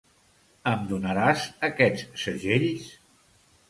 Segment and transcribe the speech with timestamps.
[0.71, 2.93] Em donaràs aquests segells?